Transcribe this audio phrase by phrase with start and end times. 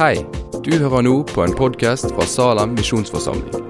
[0.00, 0.22] Hei,
[0.64, 3.66] du hører nå på en podkast fra Salem misjonsforsamling.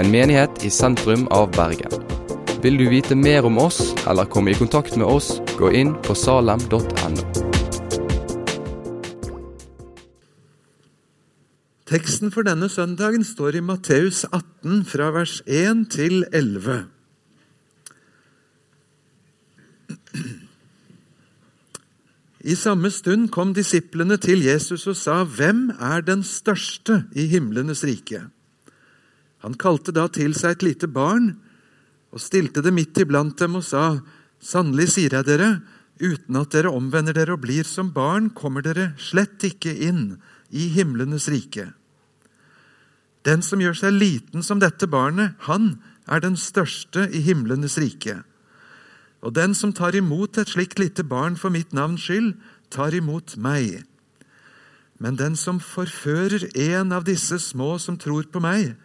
[0.00, 1.92] En menighet i sentrum av Bergen.
[2.64, 6.16] Vil du vite mer om oss eller komme i kontakt med oss, gå inn på
[6.16, 6.80] salem.no.
[11.92, 16.95] Teksten for denne søndagen står i Matteus 18 fra vers 1 til 11.
[22.46, 27.82] I samme stund kom disiplene til Jesus og sa, 'Hvem er den største i himlenes
[27.82, 28.30] rike?'
[29.42, 31.40] Han kalte da til seg et lite barn
[32.12, 33.98] og stilte det midt iblant dem og sa,
[34.40, 35.60] 'Sannelig sier jeg dere,
[36.00, 40.18] uten at dere omvender dere og blir som barn, kommer dere slett ikke inn
[40.50, 41.74] i himlenes rike.'
[43.24, 48.22] Den som gjør seg liten som dette barnet, han er den største i himlenes rike.
[49.26, 52.36] Og den som tar imot et slikt lite barn for mitt navns skyld,
[52.70, 53.82] tar imot meg.
[55.02, 58.76] Men den som forfører en av disse små som tror på meg,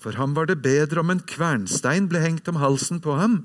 [0.00, 3.42] for ham var det bedre om en kvernstein ble hengt om halsen på ham,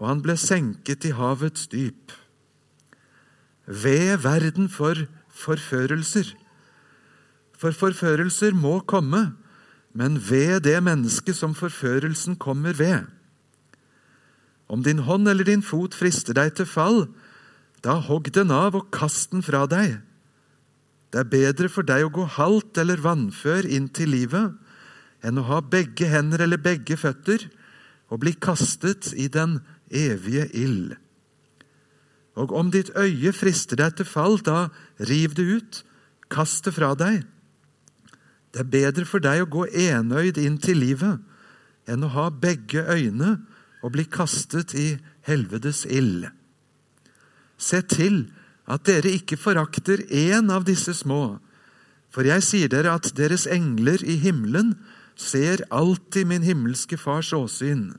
[0.00, 2.16] og han ble senket i havets dyp.
[3.68, 6.32] Ved verden for forførelser.
[7.60, 9.34] For forførelser må komme,
[9.92, 13.04] men ved det mennesket som forførelsen kommer ved.
[14.72, 17.04] Om din hånd eller din fot frister deg til fall,
[17.84, 19.98] da hogg den av og kast den fra deg.
[21.12, 24.54] Det er bedre for deg å gå halvt eller vannfør inn til livet
[25.22, 27.44] enn å ha begge hender eller begge føtter
[28.08, 29.58] og bli kastet i den
[29.92, 30.96] evige ild.
[32.40, 35.82] Og om ditt øye frister deg til fall, da riv det ut,
[36.32, 37.26] kast det fra deg.
[38.52, 41.20] Det er bedre for deg å gå enøyd inn til livet
[41.88, 43.36] enn å ha begge øyne
[43.82, 44.94] og bli kastet i
[45.26, 46.28] helvedes ild.
[47.58, 48.24] Se til
[48.70, 51.38] at dere ikke forakter én av disse små,
[52.12, 54.76] for jeg sier dere at deres engler i himmelen
[55.18, 57.92] ser alltid min himmelske Fars åsyn.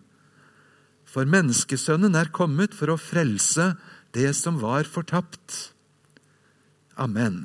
[1.03, 3.73] For menneskesønnen er kommet for å frelse
[4.17, 5.73] det som var fortapt.
[6.97, 7.43] Amen.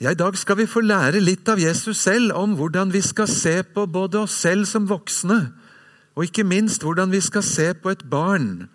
[0.00, 3.28] Ja, I dag skal vi få lære litt av Jesus selv om hvordan vi skal
[3.28, 5.50] se på både oss selv som voksne,
[6.16, 8.70] og ikke minst hvordan vi skal se på et barn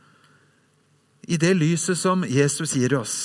[1.25, 3.15] i det lyset som Jesus gir oss.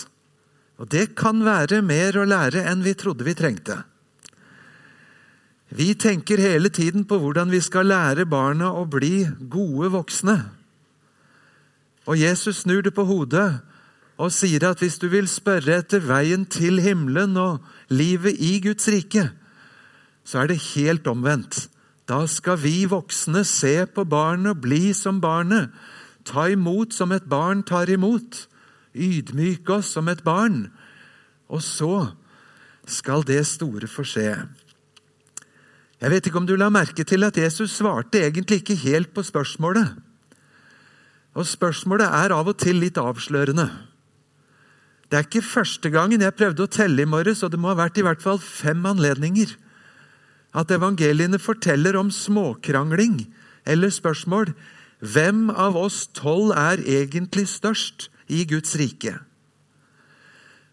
[0.81, 3.83] Og det kan være mer å lære enn vi trodde vi trengte.
[5.69, 10.39] Vi tenker hele tiden på hvordan vi skal lære barna å bli gode voksne.
[12.09, 13.61] Og Jesus snur det på hodet
[14.21, 18.89] og sier at hvis du vil spørre etter veien til himmelen og livet i Guds
[18.93, 19.31] rike,
[20.25, 21.71] så er det helt omvendt.
[22.05, 25.71] Da skal vi voksne se på barnet og bli som barnet.
[26.27, 28.45] Ta imot som et barn tar imot.
[28.93, 30.67] Ydmyke oss som et barn.
[31.49, 32.11] Og så
[32.91, 34.35] skal det store få skje.
[36.01, 39.25] Jeg vet ikke om du la merke til at Jesus svarte egentlig ikke helt på
[39.25, 39.95] spørsmålet.
[41.39, 43.69] Og spørsmålet er av og til litt avslørende.
[45.11, 47.79] Det er ikke første gangen jeg prøvde å telle i morges, og det må ha
[47.81, 49.57] vært i hvert fall fem anledninger,
[50.55, 53.25] at evangeliene forteller om småkrangling
[53.67, 54.53] eller spørsmål.
[55.03, 59.17] Hvem av oss tolv er egentlig størst i Guds rike?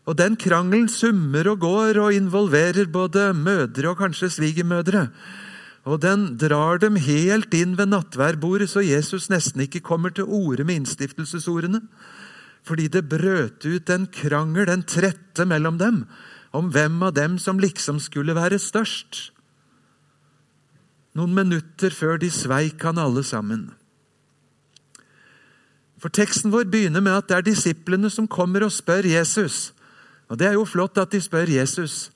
[0.07, 5.09] Og Den krangelen summer og går og involverer både mødre og kanskje svigermødre.
[5.83, 10.63] Og den drar dem helt inn ved nattværbordet, så Jesus nesten ikke kommer til orde
[10.63, 11.81] med innstiftelsesordene
[12.67, 16.03] fordi det brøt ut en krangel, en trette mellom dem,
[16.51, 19.31] om hvem av dem som liksom skulle være størst.
[21.17, 23.69] Noen minutter før de sveik han alle sammen.
[25.97, 29.73] For Teksten vår begynner med at det er disiplene som kommer og spør Jesus.
[30.29, 32.11] Og Det er jo flott at de spør Jesus.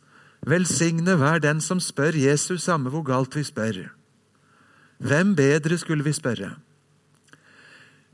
[0.45, 3.89] Velsigne hver den som spør Jesus, samme hvor galt vi spør.
[4.97, 6.55] Hvem bedre skulle vi spørre?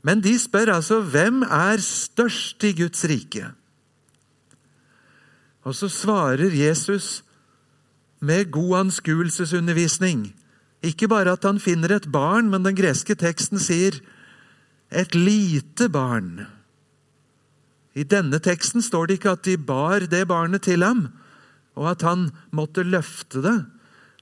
[0.02, 3.50] Men de spør altså hvem er størst i Guds rike?
[5.66, 7.24] Og så svarer Jesus
[8.20, 10.30] med god anskuelsesundervisning.
[10.82, 13.98] Ikke bare at han finner et barn, men den greske teksten sier
[14.90, 16.46] 'et lite barn'.
[17.94, 21.08] I denne teksten står det ikke at de bar det barnet til ham,
[21.74, 23.66] og at han måtte løfte det,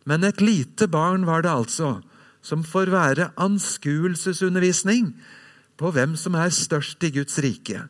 [0.06, 2.00] men et lite barn var det altså,
[2.42, 5.14] som får være anskuelsesundervisning
[5.76, 7.84] på hvem som er størst i Guds rike.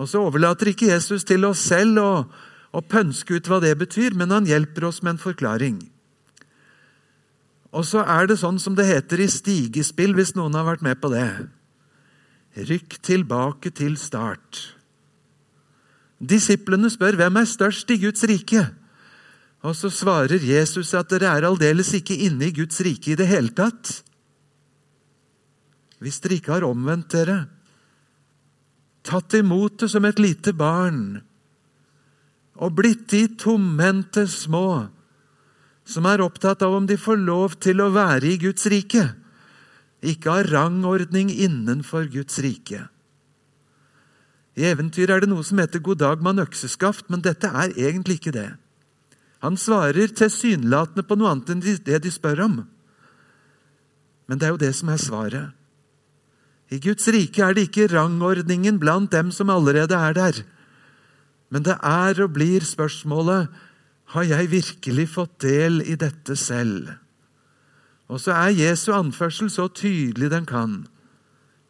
[0.00, 2.12] Og Så overlater ikke Jesus til oss selv å,
[2.72, 5.80] å pønske ut hva det betyr, men han hjelper oss med en forklaring.
[7.70, 10.98] Og så er det sånn som det heter i stigespill, hvis noen har vært med
[11.02, 11.28] på det.
[12.58, 14.74] Rykk tilbake til start.
[16.20, 18.64] Disiplene spør hvem er størst i Guds rike.
[19.64, 23.28] Og så svarer Jesus at dere er aldeles ikke inne i Guds rike i det
[23.30, 24.00] hele tatt.
[26.00, 27.44] Hvis dere ikke har omvendt dere,
[29.04, 31.20] tatt imot det som et lite barn,
[32.60, 34.90] og blitt de tomhendte små
[35.90, 39.06] som er opptatt av om de får lov til å være i Guds rike,
[40.00, 42.86] ikke har rangordning innenfor Guds rike.
[44.56, 48.20] I eventyr er det noe som heter 'God dag, mann økseskaft', men dette er egentlig
[48.20, 48.50] ikke det.
[49.40, 52.56] Han svarer tilsynelatende på noe annet enn det de spør om.
[54.28, 55.59] Men det er jo det som er svaret.
[56.70, 60.42] I Guds rike er det ikke rangordningen blant dem som allerede er der.
[61.50, 63.50] Men det er og blir spørsmålet
[64.14, 66.92] har jeg virkelig fått del i dette selv.
[68.10, 70.86] Og så er Jesu anførsel så tydelig den kan.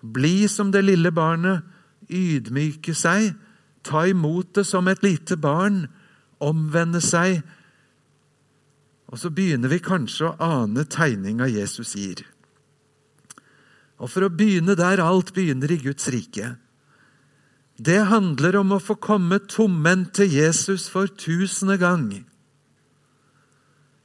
[0.00, 1.64] Bli som det lille barnet,
[2.08, 3.35] ydmyke seg,
[3.85, 5.87] ta imot det som et lite barn,
[6.41, 7.43] omvende seg.
[9.12, 12.25] Og så begynner vi kanskje å ane tegninga Jesus gir.
[14.00, 16.55] Og for å begynne der alt begynner i Guds rike.
[17.81, 22.08] Det handler om å få komme tomhendt til Jesus for tusende gang.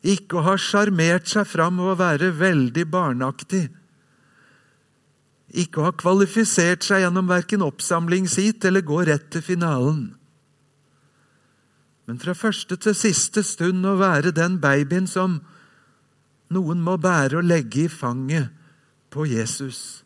[0.06, 3.66] Ikke å ha sjarmert seg fram og være veldig barneaktig.
[5.56, 10.06] Ikke å ha kvalifisert seg gjennom verken oppsamlingsheat eller gå rett til finalen.
[12.06, 15.40] Men fra første til siste stund å være den babyen som
[16.54, 18.55] noen må bære og legge i fanget
[19.16, 20.04] på Jesus.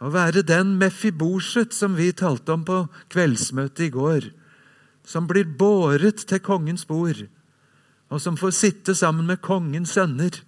[0.00, 4.30] Å være den Mefiboset som vi talte om på kveldsmøtet i går,
[5.04, 7.26] som blir båret til kongens bord,
[8.10, 10.40] og som får sitte sammen med kongens sønner,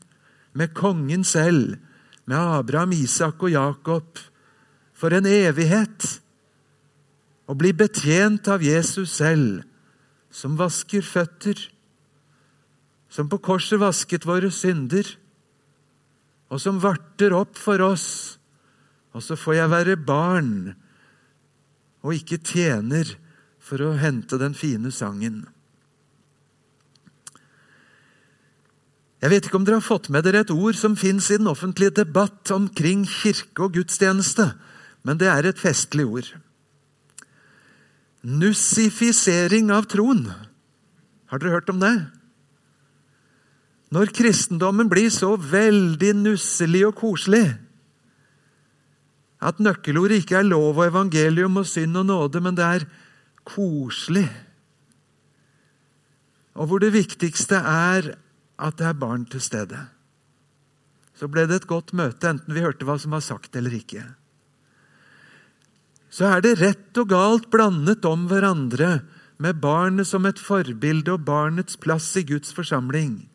[0.56, 1.76] med kongen selv,
[2.25, 4.19] med Abraham, Isak og Jakob,
[4.93, 6.06] for en evighet.
[7.50, 9.64] Og bli betjent av Jesus selv,
[10.32, 11.58] som vasker føtter,
[13.12, 15.05] som på korset vasket våre synder,
[16.52, 18.06] og som varter opp for oss.
[19.16, 20.52] Og så får jeg være barn
[22.02, 23.08] og ikke tjener
[23.62, 25.44] for å hente den fine sangen.
[29.22, 31.46] Jeg vet ikke om dere har fått med dere et ord som fins i den
[31.46, 34.48] offentlige debatt omkring kirke og gudstjeneste,
[35.06, 36.32] men det er et festlig ord.
[38.26, 40.26] Nussifisering av troen.
[41.31, 41.94] Har dere hørt om det?
[43.93, 47.47] Når kristendommen blir så veldig nusselig og koselig
[49.43, 52.85] at nøkkelordet ikke er lov og evangelium og synd og nåde, men det er
[53.49, 54.29] koselig.
[56.55, 58.12] Og hvor det viktigste er
[58.62, 59.81] at det er barn til stede.
[61.19, 64.05] Så ble det et godt møte, enten vi hørte hva som var sagt eller ikke.
[66.12, 69.00] Så er det rett og galt blandet om hverandre,
[69.43, 73.31] med barnet som et forbilde og barnets plass i Guds forsamling.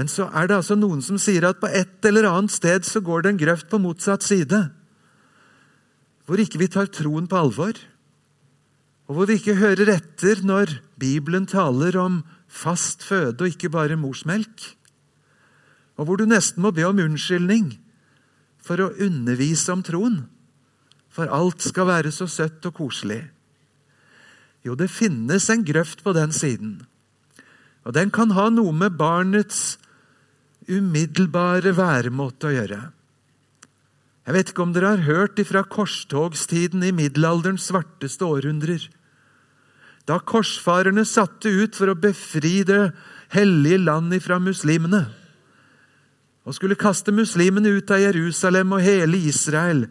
[0.00, 3.02] Men så er det altså noen som sier at på et eller annet sted så
[3.04, 4.62] går det en grøft på motsatt side.
[6.24, 7.76] Hvor ikke vi tar troen på alvor.
[9.10, 13.98] Og hvor vi ikke hører etter når Bibelen taler om fast føde og ikke bare
[14.00, 14.70] morsmelk.
[16.00, 17.74] Og hvor du nesten må be om unnskyldning
[18.56, 20.16] for å undervise om troen.
[21.12, 23.20] For alt skal være så søtt og koselig.
[24.64, 26.78] Jo, det finnes en grøft på den siden.
[27.84, 29.76] Og den kan ha noe med barnets
[30.70, 32.80] umiddelbare væremåte å gjøre.
[34.26, 38.84] Jeg vet ikke om dere har hørt ifra korstogstiden i middelalderens svarteste århundrer.
[40.06, 42.92] Da korsfarerne satte ut for å befri det
[43.34, 45.06] hellige land ifra muslimene
[46.40, 49.84] og skulle kaste muslimene ut av Jerusalem og hele Israel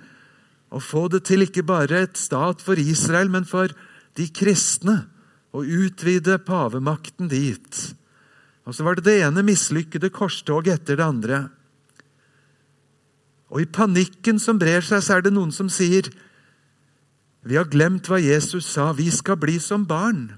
[0.74, 3.72] og få det til ikke bare et stat for Israel, men for
[4.18, 5.08] de kristne,
[5.50, 7.78] og utvide pavemakten dit.
[8.70, 11.40] Og så var det det ene mislykkede korstoget etter det andre.
[13.50, 16.12] Og i panikken som brer seg, så er det noen som sier
[17.42, 18.92] Vi har glemt hva Jesus sa.
[18.94, 20.36] Vi skal bli som barn.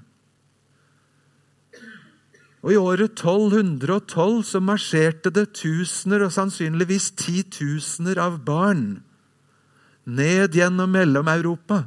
[2.62, 9.02] Og i året 1212 så marsjerte det tusener, og sannsynligvis titusener av barn
[10.06, 11.84] ned gjennom Mellom-Europa.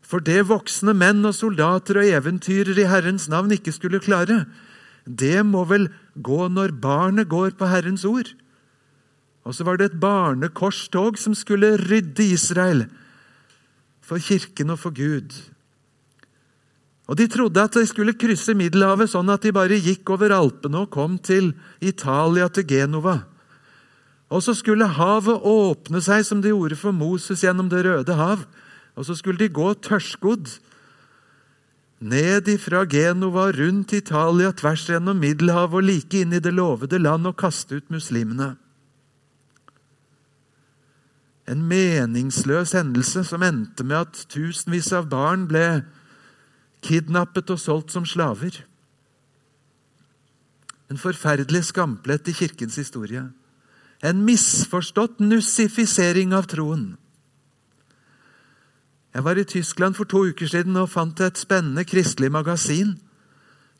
[0.00, 4.44] For det voksne menn og soldater og eventyrere i Herrens navn ikke skulle klare,
[5.18, 8.30] det må vel gå når barnet går på Herrens ord.
[9.44, 12.84] Og så var det et barnekorstog som skulle rydde Israel
[14.04, 15.32] for kirken og for Gud.
[17.10, 20.84] Og De trodde at de skulle krysse Middelhavet sånn at de bare gikk over Alpene
[20.84, 21.52] og kom til
[21.82, 23.16] Italia, til Genova.
[24.30, 28.44] Og så skulle havet åpne seg som det gjorde for Moses gjennom Det røde hav.
[28.94, 30.60] Og så skulle de gå tørrskodd
[32.00, 37.28] ned ifra Genova, rundt Italia, tvers gjennom Middelhavet og like inn i det lovede land
[37.28, 38.54] og kaste ut muslimene.
[41.50, 45.82] En meningsløs hendelse som endte med at tusenvis av barn ble
[46.86, 48.62] kidnappet og solgt som slaver.
[50.90, 53.26] En forferdelig skamplett i kirkens historie.
[54.00, 56.94] En misforstått nussifisering av troen.
[59.14, 62.94] Jeg var i Tyskland for to uker siden og fant et spennende kristelig magasin.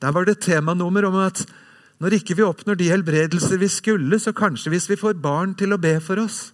[0.02, 1.44] Der var det temanummer om at
[2.00, 5.72] når ikke vi oppnår de helbredelser vi skulle, så kanskje hvis vi får barn til
[5.72, 6.52] å be for oss.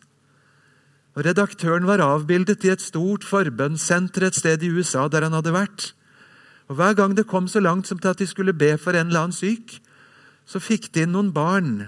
[1.16, 5.54] Og Redaktøren var avbildet i et stort forbønnssenter et sted i USA der han hadde
[5.54, 5.94] vært.
[6.68, 9.06] Og Hver gang det kom så langt som til at de skulle be for en
[9.06, 9.78] eller annen syk,
[10.44, 11.86] så fikk de inn noen barn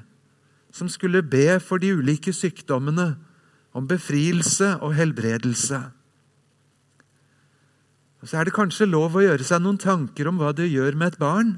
[0.73, 3.16] som skulle be for de ulike sykdommene,
[3.75, 5.98] om befrielse og helbredelse.
[8.26, 11.12] Så er det kanskje lov å gjøre seg noen tanker om hva det gjør med
[11.12, 11.52] et barn.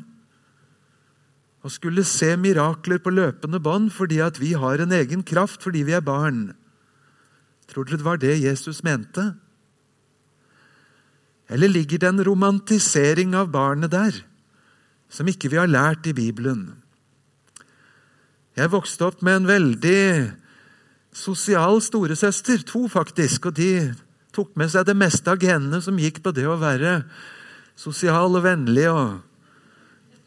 [1.65, 5.85] Å skulle se mirakler på løpende bånd fordi at vi har en egen kraft fordi
[5.89, 6.51] vi er barn.
[7.71, 9.33] Tror dere det var det Jesus mente?
[11.51, 14.15] Eller ligger det en romantisering av barnet der,
[15.11, 16.69] som ikke vi har lært i Bibelen?
[18.59, 20.03] Jeg vokste opp med en veldig
[21.17, 23.91] sosial storesøster, to faktisk, og de
[24.35, 27.03] tok med seg det meste av genene som gikk på det å være
[27.79, 28.87] sosial og vennlig.
[28.91, 29.21] og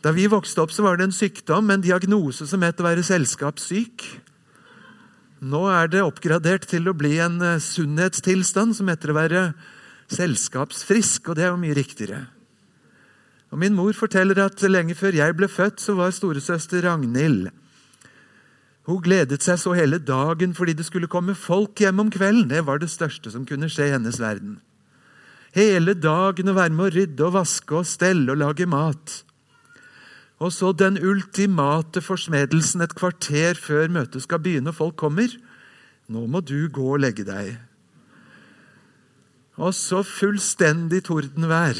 [0.03, 3.05] da vi vokste opp, så var det en sykdom, en diagnose som het å være
[3.07, 4.03] selskapssyk.
[5.43, 9.43] Nå er det oppgradert til å bli en eh, sunnhetstilstand som heter å være
[10.12, 12.22] selskapsfrisk, og det er jo mye riktigere.
[13.53, 17.51] Og Min mor forteller at lenge før jeg ble født, så var storesøster Ragnhild
[18.83, 22.49] Hun gledet seg så hele dagen fordi det skulle komme folk hjem om kvelden.
[22.51, 24.57] Det var det største som kunne skje i hennes verden.
[25.55, 29.21] Hele dagen å være med å rydde og vaske og stelle og lage mat.
[30.43, 35.31] Og så den ultimate forsmedelsen et kvarter før møtet skal begynne og folk kommer.
[36.11, 37.53] Nå må du gå og legge deg.
[39.61, 41.79] Og så fullstendig tordenvær.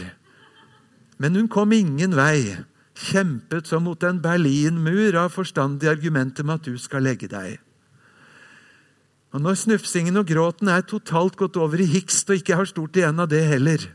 [1.18, 2.62] Men hun kom ingen vei.
[3.04, 7.58] Kjempet som mot en Berlinmur av forstandige argumenter med at du skal legge deg.
[9.34, 12.96] Og Når snufsingen og gråten er totalt gått over i hikst og ikke har stort
[13.00, 13.88] igjen av det heller,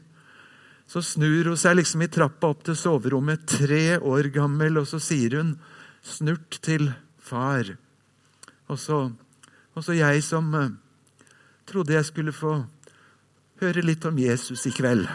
[0.88, 4.98] så snur hun seg liksom i trappa opp til soverommet, tre år gammel, og så
[4.98, 5.54] sier hun
[6.02, 6.88] snurt til
[7.20, 7.76] far.
[8.68, 9.02] Og så,
[9.76, 10.72] og så jeg som uh,
[11.68, 12.58] trodde jeg skulle få
[13.60, 15.06] høre litt om Jesus i kveld.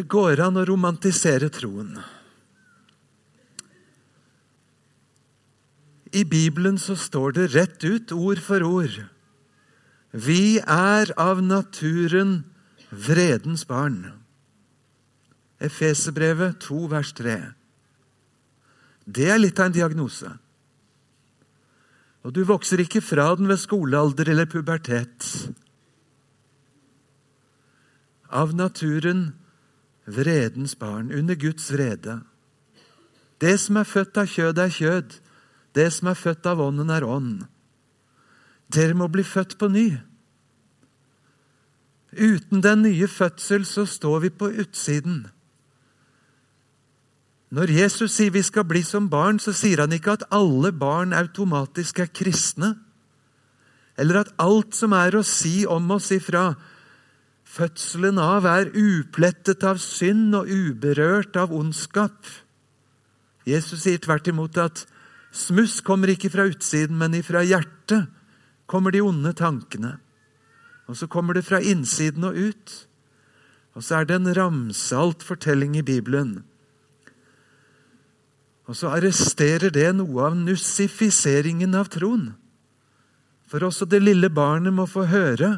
[0.00, 1.98] Det går an å romantisere troen.
[6.16, 8.94] I Bibelen så står det rett ut, ord for ord.
[10.16, 12.46] Vi er av naturen
[12.88, 13.98] vredens barn.
[15.60, 17.34] Efeserbrevet 2, vers 3.
[19.04, 20.32] Det er litt av en diagnose.
[22.24, 25.28] Og du vokser ikke fra den ved skolealder eller pubertet.
[28.32, 29.34] Av naturen
[30.06, 32.20] vredens barn, under Guds vrede.
[33.40, 35.18] Det som er født av kjød, er kjød.
[35.74, 37.44] Det som er født av ånden, er ånd.
[38.70, 39.88] Dere må bli født på ny.
[42.12, 45.28] Uten den nye fødsel så står vi på utsiden.
[47.50, 51.14] Når Jesus sier vi skal bli som barn, så sier han ikke at alle barn
[51.14, 52.76] automatisk er kristne,
[53.98, 56.54] eller at alt som er å si om oss ifra
[57.50, 62.28] fødselen av, er uplettet av synd og uberørt av ondskap.
[63.48, 64.84] Jesus sier tvert imot at
[65.34, 68.10] smuss kommer ikke fra utsiden, men ifra hjertet
[68.70, 69.96] kommer de onde tankene.
[70.90, 72.76] Og så kommer det fra innsiden og ut.
[73.78, 76.40] Og så er det en ramsalt fortelling i Bibelen.
[78.70, 82.32] Og så arresterer det noe av nussifiseringen av troen.
[83.50, 85.56] For også det lille barnet må få høre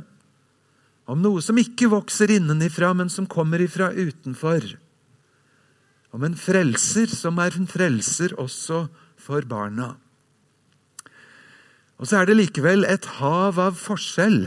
[1.13, 4.65] om noe som ikke vokser innenifra, men som kommer ifra utenfor.
[6.13, 8.87] Om en frelser som er en frelser også
[9.21, 9.95] for barna.
[12.01, 14.47] Og så er det likevel et hav av forskjell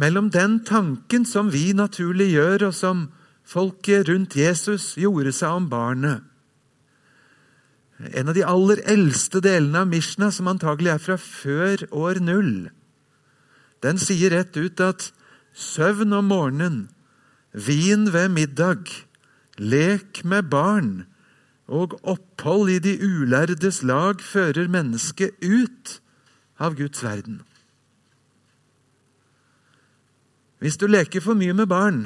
[0.00, 3.06] mellom den tanken som vi naturlig gjør, og som
[3.46, 6.26] folket rundt Jesus gjorde seg om barnet.
[8.00, 12.70] en av de aller eldste delene av Mishna, som antagelig er fra før år null,
[13.84, 15.10] den sier rett ut at
[15.54, 16.88] søvn om morgenen,
[17.52, 18.90] vin ved middag,
[19.58, 20.92] lek med barn
[21.70, 26.00] og opphold i de ulærdes lag fører mennesket ut
[26.58, 27.42] av Guds verden.
[30.60, 32.00] Hvis du leker for mye med barn,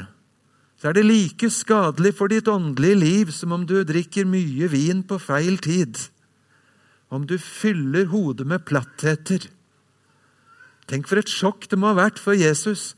[0.78, 5.00] så er det like skadelig for ditt åndelige liv som om du drikker mye vin
[5.02, 5.96] på feil tid,
[7.08, 9.48] om du fyller hodet med plattheter.
[10.86, 12.92] Tenk for et sjokk det må ha vært for Jesus,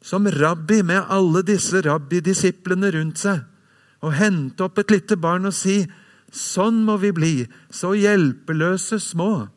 [0.00, 3.44] som rabbi med alle disse rabbidisiplene rundt seg,
[4.00, 5.82] og hente opp et lite barn og si
[6.32, 7.34] sånn må vi bli,
[7.68, 9.50] så hjelpeløse små.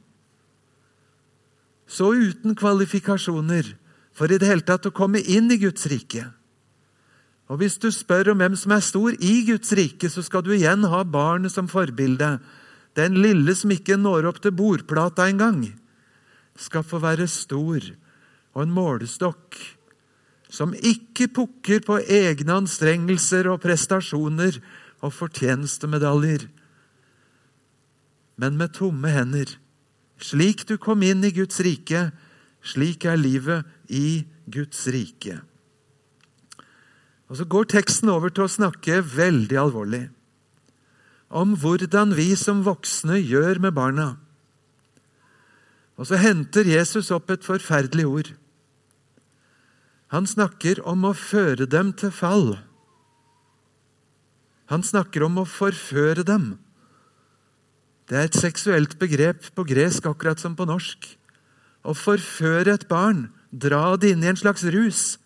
[1.87, 3.75] Så uten kvalifikasjoner
[4.13, 6.25] for i det hele tatt å komme inn i Guds rike.
[7.51, 10.53] Og Hvis du spør om hvem som er stor i Guds rike, så skal du
[10.55, 12.39] igjen ha barnet som forbilde.
[12.97, 15.67] Den lille som ikke når opp til bordplata engang,
[16.55, 17.81] skal få være stor
[18.53, 19.57] og en målestokk
[20.53, 24.59] som ikke pukker på egne anstrengelser og prestasjoner
[25.03, 26.45] og fortjenestemedaljer,
[28.37, 29.49] men med tomme hender.
[30.21, 32.11] Slik du kom inn i Guds rike,
[32.63, 35.41] slik er livet i Guds rike.
[37.29, 40.03] Og Så går teksten over til å snakke veldig alvorlig
[41.33, 44.11] om hvordan vi som voksne gjør med barna.
[45.97, 48.29] Og så henter Jesus opp et forferdelig ord.
[50.13, 52.51] Han snakker om å føre dem til fall.
[54.69, 56.53] Han snakker om å forføre dem.
[58.05, 61.07] Det er et seksuelt begrep på gresk akkurat som på norsk.
[61.81, 65.17] Å forføre et barn, dra det inn i en slags rus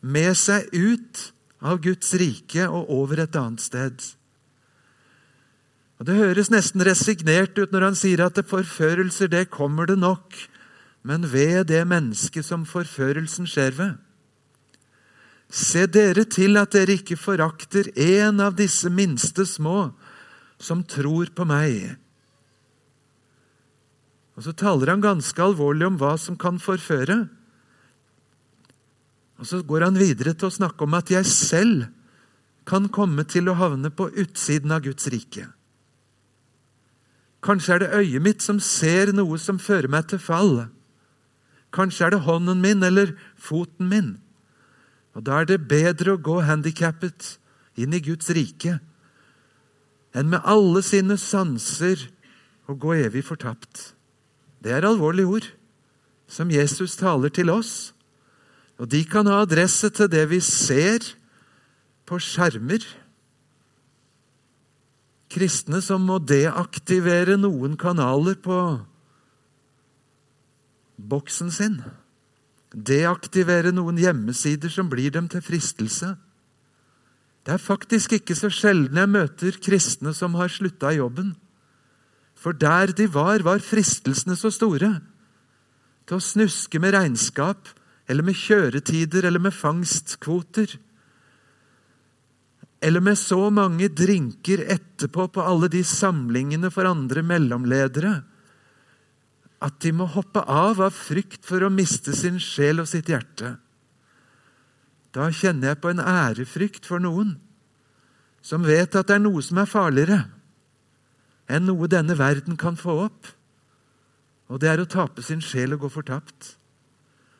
[0.00, 1.30] med seg ut
[1.66, 3.96] av Guds rike og over et annet sted.
[5.98, 9.98] Og Det høres nesten resignert ut når han sier at det forførelser, det kommer det
[9.98, 10.36] nok,
[11.06, 13.94] men ved det mennesket som forførelsen skjer ved.
[15.46, 19.92] Se dere til at dere ikke forakter en av disse minste små
[20.58, 21.94] som tror på meg.
[24.34, 27.28] Og Så taler han ganske alvorlig om hva som kan forføre.
[29.38, 31.86] Og Så går han videre til å snakke om at jeg selv
[32.66, 35.46] kan komme til å havne på utsiden av Guds rike.
[37.46, 40.66] Kanskje er det øyet mitt som ser noe som fører meg til fall.
[41.76, 44.14] Kanskje er det hånden min eller foten min.
[45.16, 47.36] Og Da er det bedre å gå handikappet
[47.76, 48.78] inn i Guds rike
[50.16, 52.06] enn med alle sine sanser
[52.68, 53.92] å gå evig fortapt.
[54.64, 55.48] Det er alvorlige ord
[56.28, 57.92] som Jesus taler til oss.
[58.80, 61.04] Og de kan ha adresse til det vi ser
[62.08, 62.80] på skjermer.
[65.32, 68.58] Kristne som må deaktivere noen kanaler på
[70.96, 71.80] boksen sin.
[72.72, 76.16] Deaktivere noen hjemmesider som blir dem til fristelse.
[77.46, 81.36] Det er faktisk ikke så sjelden jeg møter kristne som har slutta i jobben.
[82.34, 84.96] For der de var, var fristelsene så store
[86.06, 87.70] til å snuske med regnskap
[88.06, 90.76] eller med kjøretider eller med fangstkvoter.
[92.82, 98.20] Eller med så mange drinker etterpå på alle de samlingene for andre mellomledere
[99.62, 103.56] at de må hoppe av av frykt for å miste sin sjel og sitt hjerte.
[105.16, 107.38] Da kjenner jeg på en ærefrykt for noen
[108.44, 110.20] som vet at det er noe som er farligere
[111.50, 113.32] enn noe denne verden kan få opp,
[114.50, 116.56] og det er å tape sin sjel og gå fortapt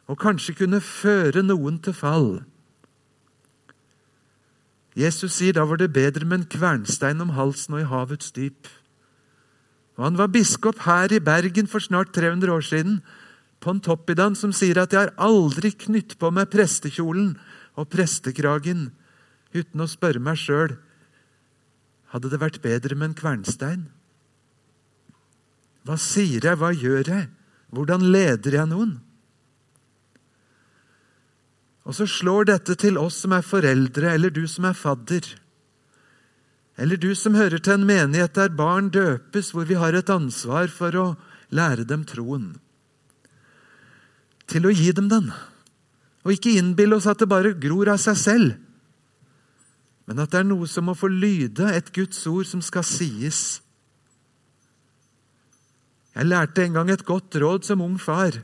[0.07, 2.31] og kanskje kunne føre noen til fall.
[4.97, 8.69] Jesus sier da var det bedre med en kvernstein om halsen og i havets dyp.
[9.97, 13.01] Og Han var biskop her i Bergen for snart 300 år siden.
[13.61, 17.39] Pontoppidan som sier at 'jeg har aldri knytt på meg prestekjolen
[17.77, 18.93] og prestekragen
[19.55, 20.77] uten å spørre meg sjøl
[22.13, 23.89] hadde det vært bedre med en kvernstein.
[25.87, 27.29] Hva sier jeg, hva gjør jeg,
[27.71, 29.01] hvordan leder jeg noen?
[31.87, 35.29] Og så slår dette til oss som er foreldre, eller du som er fadder.
[36.77, 40.69] Eller du som hører til en menighet der barn døpes, hvor vi har et ansvar
[40.69, 41.07] for å
[41.49, 42.57] lære dem troen.
[44.47, 45.31] Til å gi dem den,
[46.27, 48.57] og ikke innbille oss at det bare gror av seg selv.
[50.07, 53.63] Men at det er noe som må få lyde, et Guds ord som skal sies.
[56.15, 58.39] Jeg lærte en gang et godt råd som ung far.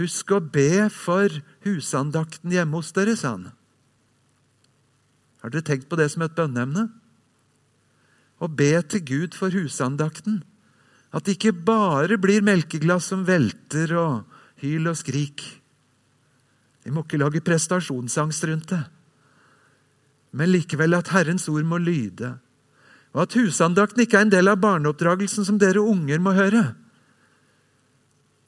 [0.00, 1.32] Husk å be for
[1.66, 3.50] husandakten hjemme hos dere, sa han.
[5.40, 6.86] Har dere tenkt på det som et bønneemne?
[8.40, 10.42] Og be til Gud for husandakten.
[11.12, 14.22] At det ikke bare blir melkeglass som velter og
[14.62, 15.42] hyl og skrik.
[16.84, 18.84] Vi må ikke lage prestasjonsangst rundt det.
[20.32, 22.36] Men likevel at Herrens ord må lyde.
[23.12, 26.70] Og at husandakten ikke er en del av barneoppdragelsen som dere unger må høre.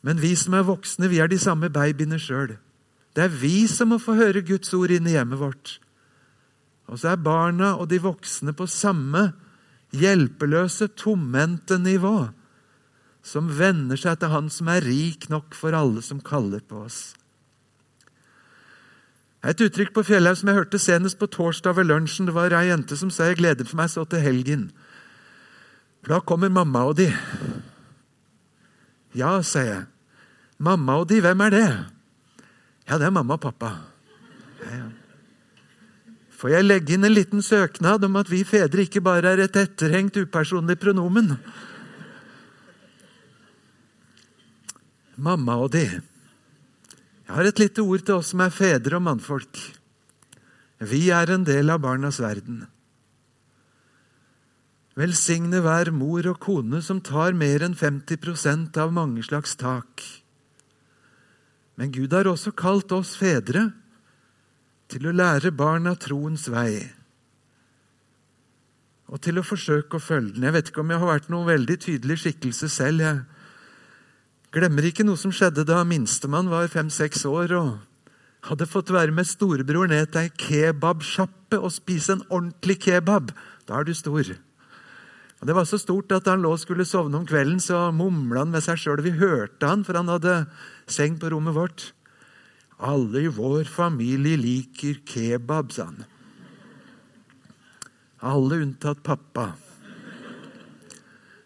[0.02, 2.56] Men vi som er voksne, vi er de samme babyene sjøl.
[3.12, 5.76] Det er vi som må få høre Guds ord inn i hjemmet vårt.
[6.88, 9.30] Og så er barna og de voksne på samme
[9.92, 12.30] hjelpeløse, tomhendte nivå,
[13.22, 17.12] som venner seg til Han som er rik nok for alle som kaller på oss.
[19.42, 22.28] Et uttrykk på Fjellhaug som jeg hørte senest på torsdag ved lunsjen.
[22.28, 24.70] Det var ei jente som sa 'jeg gleder for meg så til helgen'.
[26.02, 27.12] For da kommer mamma og de.
[29.14, 29.84] Ja, sier jeg.
[30.58, 31.86] Mamma og de, hvem er det?
[32.88, 33.70] Ja, det er mamma og pappa.
[34.64, 35.01] Ja, ja.
[36.42, 39.56] Får jeg legge inn en liten søknad om at vi fedre ikke bare er et
[39.60, 41.36] etterhengt, upersonlig pronomen?
[45.22, 45.84] Mamma og de.
[45.86, 49.60] Jeg har et lite ord til oss som er fedre og mannfolk.
[50.82, 52.64] Vi er en del av barnas verden.
[54.98, 60.02] Velsigne hver mor og kone som tar mer enn 50% av mange slags tak.
[61.78, 63.68] Men Gud har også kalt oss fedre
[64.92, 66.82] til å lære barna troens vei.
[69.12, 70.46] Og til å forsøke å følge den.
[70.48, 73.04] Jeg vet ikke om jeg har vært noen veldig tydelig skikkelse selv.
[73.04, 73.22] Jeg
[74.52, 77.70] Glemmer ikke noe som skjedde da minstemann var fem-seks år og
[78.50, 83.30] hadde fått være med storebror ned til ei kebabsjappe og spise en ordentlig kebab.
[83.64, 84.28] Da er du stor.
[85.40, 87.88] Og Det var så stort at da han lå og skulle sovne om kvelden, så
[87.96, 89.00] mumla han med seg sjøl.
[89.00, 90.44] Vi hørte han, for han hadde
[90.84, 91.88] seng på rommet vårt.
[92.82, 96.00] Alle i vår familie liker kebab, sa han.
[98.18, 99.52] Alle unntatt pappa.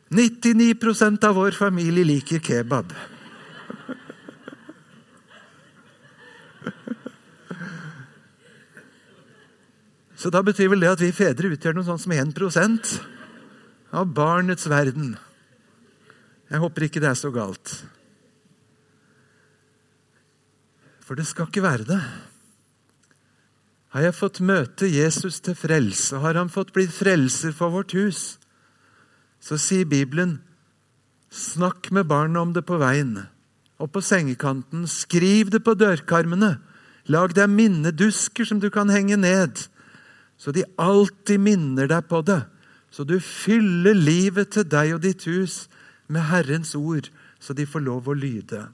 [0.09, 2.93] 99% av vår familie liker kebab.
[10.17, 12.95] Så da betyr vel det at vi fedre utgjør noe sånt som 1%
[13.93, 15.13] av barnets verden.
[16.49, 17.77] Jeg håper ikke det er så galt.
[21.07, 22.01] For det skal ikke være det.
[23.95, 28.37] Har jeg fått møte Jesus til frelse, har han fått blitt frelser for vårt hus,
[29.41, 30.41] så sier Bibelen
[31.31, 33.15] snakk med barna om det på veien
[33.79, 34.87] og på sengekanten.
[34.91, 36.57] Skriv det på dørkarmene.
[37.07, 39.69] Lag deg minnedusker som du kan henge ned,
[40.37, 42.43] så de alltid minner deg på det.
[42.91, 45.67] Så du fyller livet til deg og ditt hus
[46.11, 48.67] med Herrens ord, så de får lov å lyde.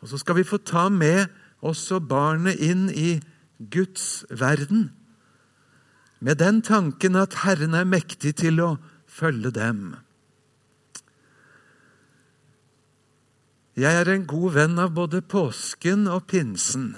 [0.00, 1.26] Og Så skal vi få ta med
[1.62, 3.20] også barnet inn i
[3.58, 4.90] Guds verden
[6.20, 9.96] med den tanken at Herren er mektig til å følge dem.
[13.76, 16.94] Jeg er en god venn av både påsken og pinsen.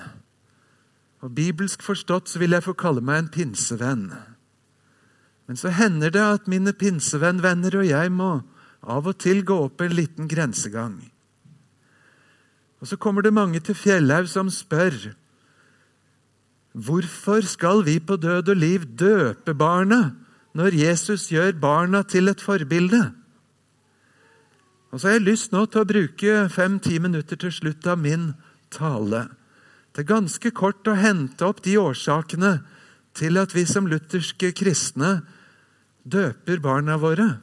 [1.27, 4.13] Og Bibelsk forstått så vil jeg få kalle meg en pinsevenn.
[5.49, 8.31] Men så hender det at mine pinsevennvenner og jeg må
[8.87, 11.01] av og til gå opp en liten grensegang.
[12.81, 15.15] Og så kommer det mange til Fjellhaug som spør
[16.79, 20.13] Hvorfor skal vi på død og liv døpe barna
[20.55, 23.13] når Jesus gjør barna til et forbilde?
[24.93, 28.31] Og så har jeg lyst nå til å bruke fem-ti minutter til slutt av min
[28.71, 29.27] tale
[29.93, 32.61] Det er ganske kort å hente opp de årsakene
[33.19, 35.19] til at vi som lutherske kristne
[36.07, 37.41] døper barna våre.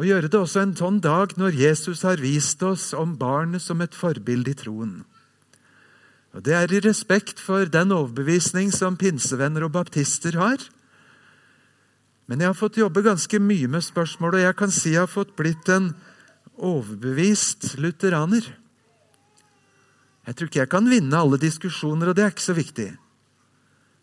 [0.00, 3.82] Og gjøre det også en sånn dag når Jesus har vist oss om barnet som
[3.84, 5.02] et forbilde i troen.
[6.32, 10.62] Og Det er i respekt for den overbevisning som pinsevenner og baptister har.
[12.30, 15.10] Men jeg har fått jobbe ganske mye med spørsmål, og jeg kan si jeg har
[15.10, 15.90] fått blitt en
[16.56, 18.46] overbevist lutheraner.
[20.24, 22.88] Jeg tror ikke jeg kan vinne alle diskusjoner, og det er ikke så viktig.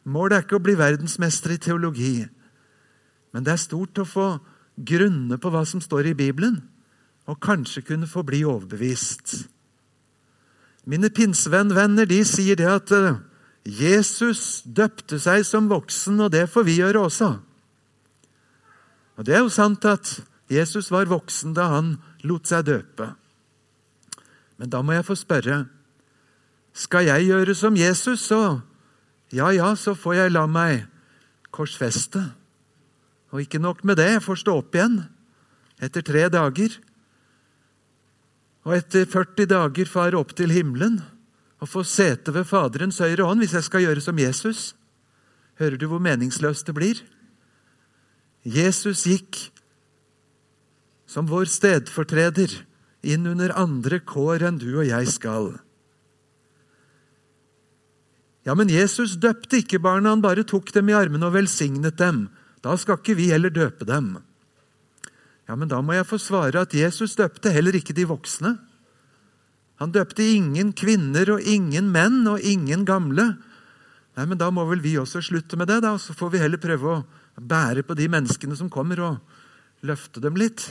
[0.06, 2.28] Målet er ikke å bli verdensmester i teologi,
[3.34, 4.28] men det er stort å få
[4.78, 6.62] grunne på hva som står i Bibelen,
[7.28, 9.48] og kanskje kunne få bli overbevist.
[10.88, 13.20] Mine pinsevennvenner de sier det at eh,
[13.68, 17.34] Jesus døpte seg som voksen, og det får vi gjøre også.
[19.18, 23.10] Og Det er jo sant at Jesus var voksen da han lot seg døpe.
[24.58, 25.66] Men da må jeg få spørre
[26.78, 28.60] skal jeg gjøre som Jesus, så
[29.34, 30.86] ja, ja, så får jeg la meg
[31.52, 32.22] korsfeste.
[33.34, 35.02] Og ikke nok med det, jeg får stå opp igjen
[35.84, 36.74] etter tre dager
[38.68, 40.98] og etter 40 dager fare opp til himmelen
[41.62, 44.74] og få sete ved Faderens høyre hånd hvis jeg skal gjøre som Jesus.
[45.62, 47.00] Hører du hvor meningsløst det blir?
[48.48, 49.40] Jesus gikk
[51.08, 52.52] som vår stedfortreder
[53.08, 55.54] inn under andre kår enn du og jeg skal.
[58.48, 62.28] Ja, men Jesus døpte ikke barna, han bare tok dem i armene og velsignet dem.
[62.68, 64.18] Da skal ikke vi heller døpe dem.
[65.48, 68.58] Ja, men da må jeg få svare at Jesus døpte heller ikke de voksne.
[69.80, 73.30] Han døpte ingen kvinner og ingen menn og ingen gamle.
[74.18, 76.60] Nei, men Da må vel vi også slutte med det, da, så får vi heller
[76.60, 77.06] prøve å
[77.38, 80.66] bære på de menneskene som kommer, og løfte dem litt.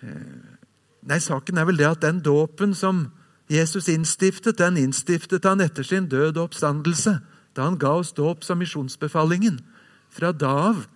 [0.00, 0.46] Eh,
[1.04, 3.10] nei, saken er vel det at den dåpen som
[3.52, 7.18] Jesus innstiftet, den innstiftet han etter sin død og oppstandelse,
[7.52, 9.60] da han ga oss dåp som misjonsbefalingen.
[10.10, 10.86] Fra da av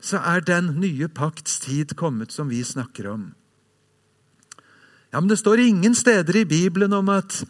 [0.00, 3.30] så er den nye pakts tid kommet som vi snakker om.
[5.12, 7.42] Ja, Men det står ingen steder i Bibelen om at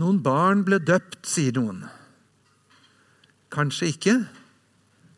[0.00, 1.84] noen barn ble døpt, sier noen.
[3.50, 4.14] Kanskje ikke,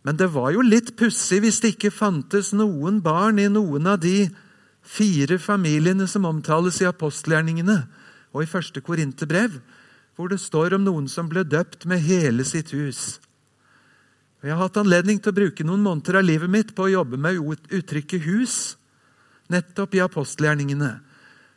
[0.03, 4.01] men det var jo litt pussig hvis det ikke fantes noen barn i noen av
[4.03, 4.31] de
[4.83, 7.85] fire familiene som omtales i apostelgjerningene
[8.33, 9.61] og i første Korinterbrev,
[10.17, 13.21] hvor det står om noen som ble døpt med hele sitt hus.
[14.43, 17.19] Jeg har hatt anledning til å bruke noen måneder av livet mitt på å jobbe
[17.21, 17.39] med
[17.71, 18.75] uttrykket 'hus',
[19.47, 21.01] nettopp i apostelgjerningene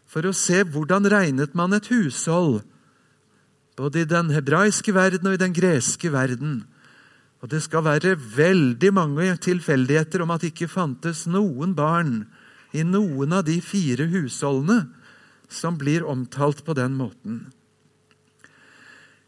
[0.05, 2.61] for å se hvordan regnet man et hushold,
[3.75, 6.63] både i den hebraiske verden og i den greske verden.
[7.41, 12.27] Og det skal være veldig mange tilfeldigheter om at det ikke fantes noen barn
[12.71, 14.85] i noen av de fire husholdene
[15.49, 17.51] som blir omtalt på den måten.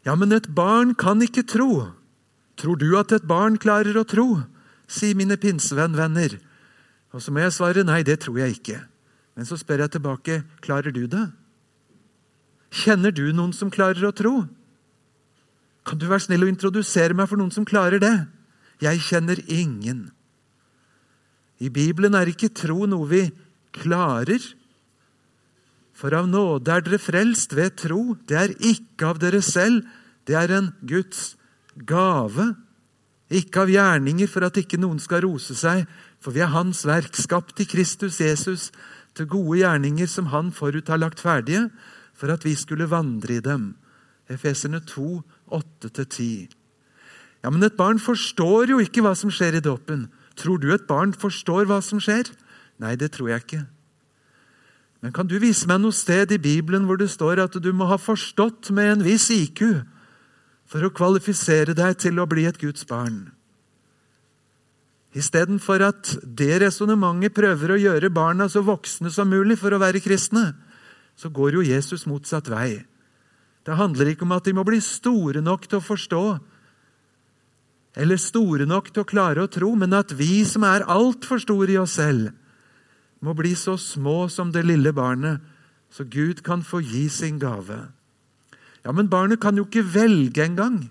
[0.06, 1.97] Ja, men et barn kan ikke tro.
[2.58, 4.28] Tror du at et barn klarer å tro?
[4.88, 6.38] sier mine pinsevennvenner.
[7.12, 8.80] Og så må jeg svare nei, det tror jeg ikke.
[9.36, 11.26] Men så spør jeg tilbake klarer du det?
[12.74, 14.34] Kjenner du noen som klarer å tro?
[15.88, 18.16] Kan du være snill å introdusere meg for noen som klarer det?
[18.82, 20.08] Jeg kjenner ingen.
[21.58, 23.22] I Bibelen er ikke tro noe vi
[23.74, 24.42] klarer.
[25.96, 28.18] For av nåde er dere frelst ved tro.
[28.28, 29.86] Det er ikke av dere selv.
[30.28, 31.37] Det er en Guds
[31.86, 32.54] gave.
[33.28, 35.84] Ikke av gjerninger for at ikke noen skal rose seg,
[36.18, 38.70] for vi er Hans verk, skapt i Kristus Jesus
[39.14, 41.68] til gode gjerninger som Han forut har lagt ferdige,
[42.14, 43.76] for at vi skulle vandre i dem.
[44.28, 46.48] Efeserne 2, 8-10.
[47.44, 50.08] Ja, Men et barn forstår jo ikke hva som skjer i dåpen.
[50.36, 52.30] Tror du et barn forstår hva som skjer?
[52.78, 53.66] Nei, det tror jeg ikke.
[55.02, 57.86] Men kan du vise meg noe sted i Bibelen hvor det står at du må
[57.86, 59.62] ha forstått med en viss IQ
[60.68, 63.26] for å kvalifisere deg til å bli et Guds barn?
[65.16, 70.02] Istedenfor at det resonnementet prøver å gjøre barna så voksne som mulig for å være
[70.04, 70.52] kristne,
[71.18, 72.84] så går jo Jesus motsatt vei.
[73.66, 76.22] Det handler ikke om at de må bli store nok til å forstå,
[77.98, 81.74] eller store nok til å klare å tro, men at vi som er altfor store
[81.74, 82.30] i oss selv,
[83.18, 85.42] må bli så små som det lille barnet,
[85.90, 87.88] så Gud kan få gi sin gave.
[88.84, 90.90] Ja, Men barnet kan jo ikke velge engang.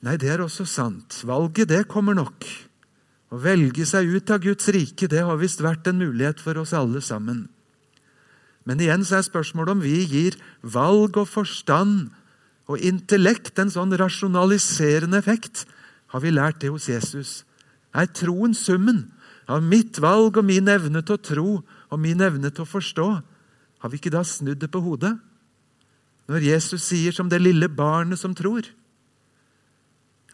[0.00, 1.22] Nei, det er også sant.
[1.26, 2.46] Valget, det kommer nok.
[3.28, 6.72] Å velge seg ut av Guds rike, det har visst vært en mulighet for oss
[6.72, 7.48] alle sammen.
[8.64, 12.08] Men igjen så er spørsmålet om vi gir valg og forstand
[12.68, 15.64] og intellekt en sånn rasjonaliserende effekt.
[16.12, 17.42] Har vi lært det hos Jesus?
[17.96, 19.06] Er troen summen
[19.48, 23.08] av mitt valg og min evne til å tro og min evne til å forstå?
[23.80, 25.16] Har vi ikke da snudd det på hodet?
[26.28, 28.70] Når Jesus sier 'som det lille barnet som tror'?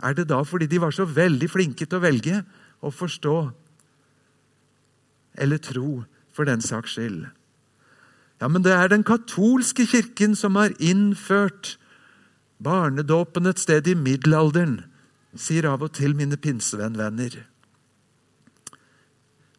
[0.02, 2.44] Er det da fordi de var så veldig flinke til å velge
[2.82, 3.52] og forstå?
[5.38, 7.26] Eller tro, for den saks skyld?
[8.40, 11.76] Ja, men det er den katolske kirken som har innført
[12.62, 14.84] barnedåpen et sted i middelalderen,
[15.36, 17.44] sier av og til mine pinsevennvenner.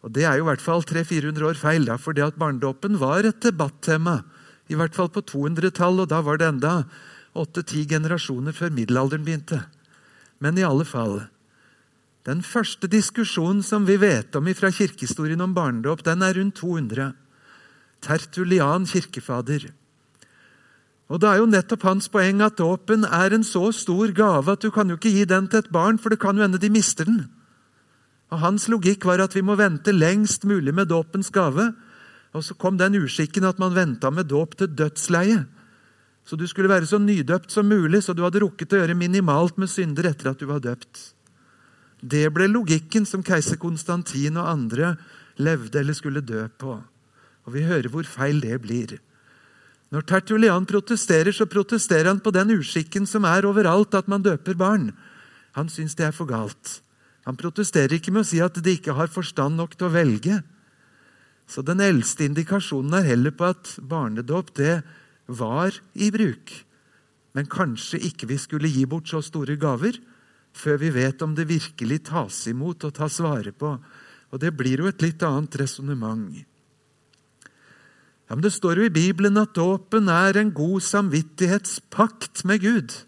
[0.06, 3.00] Og Det er jo i hvert fall 300-400 år feil, da, for det at barnedåpen
[3.02, 4.22] var et debattema.
[4.70, 6.74] I hvert fall på 200-tallet, og da var det enda
[7.36, 9.62] åtte-ti generasjoner før middelalderen begynte.
[10.40, 11.26] Men i alle fall
[12.26, 17.14] Den første diskusjonen som vi vet om fra kirkehistorien om barnedåp, den er rundt 200.
[18.02, 19.70] Tertulian kirkefader.
[21.08, 24.62] Og Det er jo nettopp hans poeng at dåpen er en så stor gave at
[24.62, 26.70] du kan jo ikke gi den til et barn, for det kan jo hende de
[26.70, 27.28] mister den.
[28.34, 31.76] Og Hans logikk var at vi må vente lengst mulig med dåpens gave.
[32.36, 35.46] Og så kom den uskikken at man venta med dåp til dødsleie.
[36.26, 39.60] Så du skulle være så nydøpt som mulig, så du hadde rukket å gjøre minimalt
[39.62, 41.14] med synder etter at du var døpt.
[42.02, 44.96] Det ble logikken som keiser Konstantin og andre
[45.42, 46.76] levde eller skulle dø på.
[47.46, 48.98] Og vi hører hvor feil det blir.
[49.94, 54.58] Når Tertulian protesterer, så protesterer han på den uskikken som er overalt, at man døper
[54.58, 54.90] barn.
[55.56, 56.80] Han syns det er for galt.
[57.30, 60.42] Han protesterer ikke med å si at de ikke har forstand nok til å velge.
[61.46, 64.80] Så den eldste indikasjonen er heller på at barnedåp det
[65.28, 66.52] var i bruk.
[67.36, 70.00] Men kanskje ikke vi skulle gi bort så store gaver
[70.56, 73.76] før vi vet om det virkelig tas imot og tas vare på.
[74.32, 76.32] Og det blir jo et litt annet resonnement.
[78.26, 83.06] Ja, men Det står jo i Bibelen at dåpen er en god samvittighetspakt med Gud.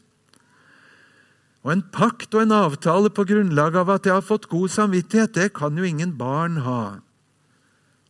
[1.65, 5.33] Og en pakt og en avtale på grunnlag av at jeg har fått god samvittighet,
[5.33, 6.99] det kan jo ingen barn ha.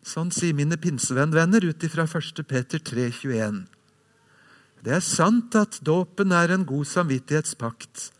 [0.07, 2.45] Sånn sier mine pinsevennvenner ut ifra 1.
[2.47, 3.65] Peter 3,21.
[4.85, 8.11] Det er sant at dåpen er en god samvittighetspakt.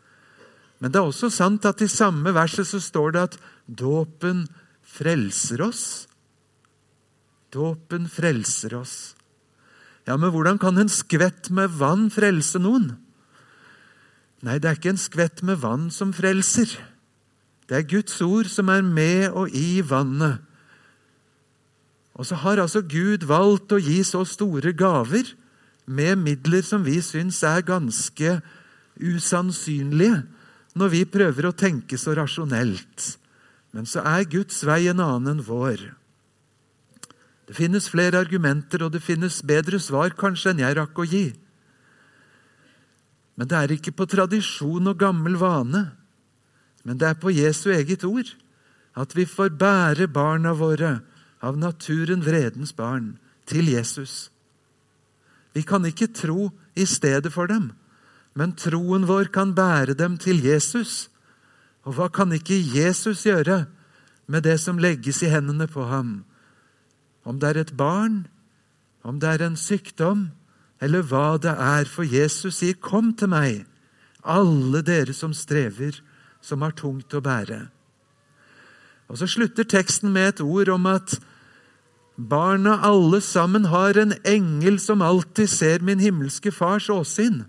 [0.82, 4.44] Men det er også sant at i samme verset så står det at dåpen
[4.84, 5.84] frelser oss.
[7.54, 8.96] Dåpen frelser oss.
[10.04, 12.90] Ja, men hvordan kan en skvett med vann frelse noen?
[14.44, 16.68] Nei, det er ikke en skvett med vann som frelser.
[17.68, 20.44] Det er Guds ord som er med og i vannet.
[22.18, 25.30] Og så har altså Gud valgt å gi så store gaver
[25.86, 28.40] med midler som vi syns er ganske
[28.98, 30.24] usannsynlige
[30.78, 33.14] når vi prøver å tenke så rasjonelt.
[33.72, 35.80] Men så er Guds vei en annen enn vår.
[37.48, 41.26] Det finnes flere argumenter, og det finnes bedre svar kanskje enn jeg rakk å gi.
[43.38, 45.86] Men det er ikke på tradisjon og gammel vane,
[46.84, 48.28] men det er på Jesu eget ord
[48.98, 50.98] at vi får bære barna våre
[51.40, 53.16] av naturen vredens barn
[53.48, 54.30] til Jesus.
[55.54, 57.72] Vi kan ikke tro i stedet for dem,
[58.38, 61.08] men troen vår kan bære dem til Jesus.
[61.86, 63.64] Og hva kan ikke Jesus gjøre
[64.26, 66.24] med det som legges i hendene på ham?
[67.24, 68.26] Om det er et barn,
[69.02, 70.28] om det er en sykdom,
[70.80, 73.66] eller hva det er, for Jesus sier, 'Kom til meg,
[74.24, 76.00] alle dere som strever,
[76.40, 77.77] som har tungt å bære'.
[79.08, 81.20] Og Så slutter teksten med et ord om at
[82.30, 87.42] barna alle sammen har en engel som alltid ser min himmelske fars åsyn.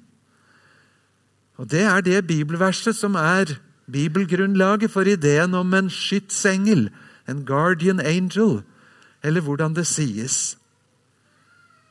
[1.58, 3.60] Og Det er det bibelverset som er
[3.92, 6.90] bibelgrunnlaget for ideen om en skytsengel,
[7.30, 8.62] en guardian angel,
[9.24, 10.58] eller hvordan det sies.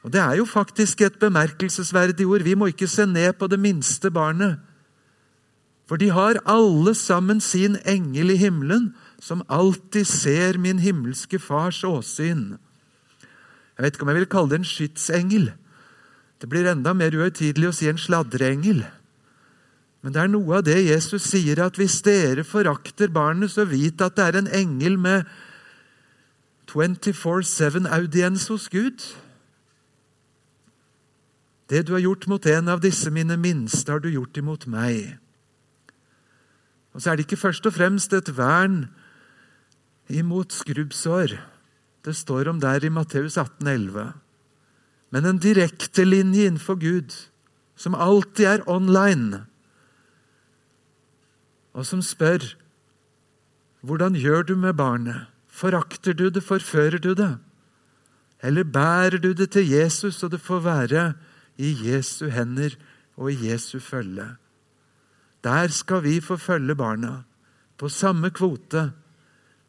[0.02, 2.42] Og Det er jo faktisk et bemerkelsesverdig ord.
[2.42, 4.58] Vi må ikke se ned på det minste barnet.
[5.88, 11.82] For de har alle sammen sin engel i himmelen, som alltid ser min himmelske fars
[11.84, 12.58] åsyn.
[13.76, 15.50] Jeg vet ikke om jeg vil kalle det en skytsengel.
[16.38, 18.84] Det blir enda mer uhøytidelig å si en sladreengel.
[20.02, 23.98] Men det er noe av det Jesus sier, at hvis dere forakter barnet, så vit
[24.02, 25.26] at det er en engel med
[26.70, 29.02] 24-7-audiens hos Gud.
[31.68, 35.18] Det du har gjort mot en av disse mine minste, har du gjort imot meg.
[36.94, 38.86] Og så er det ikke først og fremst et vern
[40.08, 41.36] imot skrubbsår.
[42.04, 44.12] Det står om der i Matteus 18, 11.
[45.10, 47.14] Men en direktelinje innenfor Gud,
[47.76, 49.44] som alltid er online,
[51.72, 52.42] og som spør
[53.86, 55.28] hvordan gjør du med barnet?
[55.46, 57.38] Forakter du det, forfører du det?
[58.42, 61.12] Eller bærer du det til Jesus, så det får være
[61.58, 62.74] i Jesu hender
[63.16, 64.26] og i Jesu følge.
[65.44, 67.22] Der skal vi få følge barna,
[67.78, 68.92] på samme kvote,